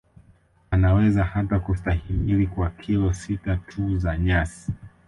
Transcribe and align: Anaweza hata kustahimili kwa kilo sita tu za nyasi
Anaweza 0.71 1.23
hata 1.23 1.59
kustahimili 1.59 2.47
kwa 2.47 2.69
kilo 2.69 3.13
sita 3.13 3.55
tu 3.57 3.97
za 3.97 4.17
nyasi 4.17 4.71